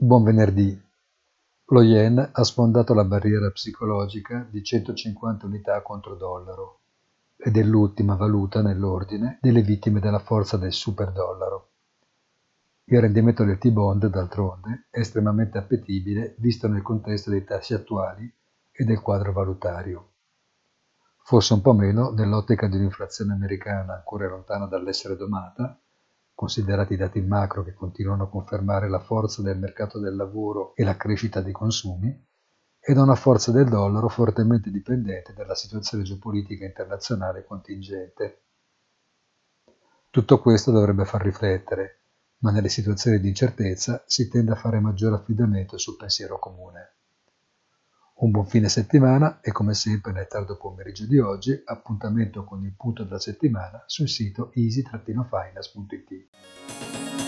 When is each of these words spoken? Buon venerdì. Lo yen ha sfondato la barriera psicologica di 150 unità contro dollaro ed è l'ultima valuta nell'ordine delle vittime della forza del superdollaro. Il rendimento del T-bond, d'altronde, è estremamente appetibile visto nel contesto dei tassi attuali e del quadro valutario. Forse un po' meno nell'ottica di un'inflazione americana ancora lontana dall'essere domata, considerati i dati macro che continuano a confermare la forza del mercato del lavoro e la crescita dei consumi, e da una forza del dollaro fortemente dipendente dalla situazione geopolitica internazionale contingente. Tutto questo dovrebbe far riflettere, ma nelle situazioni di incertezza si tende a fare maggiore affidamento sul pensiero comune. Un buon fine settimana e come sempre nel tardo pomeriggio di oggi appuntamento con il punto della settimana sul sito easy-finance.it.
Buon 0.00 0.22
venerdì. 0.22 0.80
Lo 1.70 1.82
yen 1.82 2.30
ha 2.32 2.44
sfondato 2.44 2.94
la 2.94 3.02
barriera 3.02 3.50
psicologica 3.50 4.46
di 4.48 4.62
150 4.62 5.44
unità 5.44 5.82
contro 5.82 6.14
dollaro 6.14 6.82
ed 7.36 7.56
è 7.56 7.64
l'ultima 7.64 8.14
valuta 8.14 8.62
nell'ordine 8.62 9.40
delle 9.42 9.60
vittime 9.62 9.98
della 9.98 10.20
forza 10.20 10.56
del 10.56 10.72
superdollaro. 10.72 11.70
Il 12.84 13.00
rendimento 13.00 13.42
del 13.42 13.58
T-bond, 13.58 14.06
d'altronde, 14.06 14.86
è 14.88 15.00
estremamente 15.00 15.58
appetibile 15.58 16.36
visto 16.38 16.68
nel 16.68 16.82
contesto 16.82 17.30
dei 17.30 17.42
tassi 17.42 17.74
attuali 17.74 18.32
e 18.70 18.84
del 18.84 19.00
quadro 19.00 19.32
valutario. 19.32 20.10
Forse 21.24 21.54
un 21.54 21.60
po' 21.60 21.72
meno 21.72 22.10
nell'ottica 22.10 22.68
di 22.68 22.76
un'inflazione 22.76 23.32
americana 23.32 23.94
ancora 23.94 24.28
lontana 24.28 24.66
dall'essere 24.66 25.16
domata, 25.16 25.76
considerati 26.38 26.92
i 26.92 26.96
dati 26.96 27.20
macro 27.20 27.64
che 27.64 27.74
continuano 27.74 28.22
a 28.22 28.28
confermare 28.28 28.88
la 28.88 29.00
forza 29.00 29.42
del 29.42 29.58
mercato 29.58 29.98
del 29.98 30.14
lavoro 30.14 30.72
e 30.76 30.84
la 30.84 30.96
crescita 30.96 31.40
dei 31.40 31.50
consumi, 31.50 32.26
e 32.78 32.94
da 32.94 33.02
una 33.02 33.16
forza 33.16 33.50
del 33.50 33.68
dollaro 33.68 34.08
fortemente 34.08 34.70
dipendente 34.70 35.32
dalla 35.32 35.56
situazione 35.56 36.04
geopolitica 36.04 36.64
internazionale 36.64 37.44
contingente. 37.44 38.44
Tutto 40.10 40.38
questo 40.38 40.70
dovrebbe 40.70 41.04
far 41.04 41.22
riflettere, 41.22 42.02
ma 42.42 42.52
nelle 42.52 42.68
situazioni 42.68 43.18
di 43.18 43.26
incertezza 43.26 44.04
si 44.06 44.28
tende 44.28 44.52
a 44.52 44.54
fare 44.54 44.78
maggiore 44.78 45.16
affidamento 45.16 45.76
sul 45.76 45.96
pensiero 45.96 46.38
comune. 46.38 46.97
Un 48.28 48.34
buon 48.34 48.46
fine 48.46 48.68
settimana 48.68 49.40
e 49.40 49.52
come 49.52 49.72
sempre 49.72 50.12
nel 50.12 50.26
tardo 50.26 50.58
pomeriggio 50.58 51.06
di 51.06 51.18
oggi 51.18 51.62
appuntamento 51.64 52.44
con 52.44 52.62
il 52.62 52.74
punto 52.76 53.02
della 53.02 53.18
settimana 53.18 53.82
sul 53.86 54.06
sito 54.06 54.50
easy-finance.it. 54.52 57.27